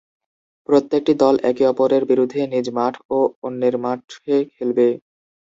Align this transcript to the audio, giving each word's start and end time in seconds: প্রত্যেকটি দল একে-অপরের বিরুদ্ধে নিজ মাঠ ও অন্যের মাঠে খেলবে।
প্রত্যেকটি 0.69 1.13
দল 1.21 1.35
একে-অপরের 1.49 2.03
বিরুদ্ধে 2.05 2.41
নিজ 2.53 2.67
মাঠ 2.77 2.93
ও 3.09 3.17
অন্যের 3.43 3.75
মাঠে 3.83 4.13
খেলবে। 4.53 4.87